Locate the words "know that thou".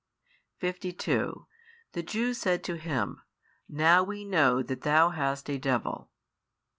4.25-5.09